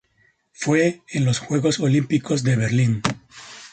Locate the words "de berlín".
2.41-3.01